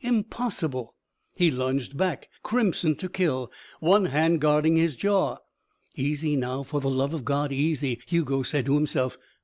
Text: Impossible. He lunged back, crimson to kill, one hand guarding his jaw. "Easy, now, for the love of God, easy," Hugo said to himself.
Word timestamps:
Impossible. 0.00 0.94
He 1.34 1.50
lunged 1.50 1.96
back, 1.96 2.28
crimson 2.44 2.94
to 2.94 3.08
kill, 3.08 3.50
one 3.80 4.04
hand 4.04 4.40
guarding 4.40 4.76
his 4.76 4.94
jaw. 4.94 5.38
"Easy, 5.96 6.36
now, 6.36 6.62
for 6.62 6.80
the 6.80 6.88
love 6.88 7.12
of 7.12 7.24
God, 7.24 7.50
easy," 7.50 7.98
Hugo 8.06 8.44
said 8.44 8.66
to 8.66 8.74
himself. 8.76 9.18